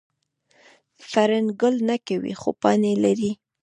فرن 1.09 1.45
ګل 1.61 1.75
نه 1.89 1.95
کوي 2.07 2.33
خو 2.39 2.49
پاڼې 2.61 2.93
لري 3.03 3.31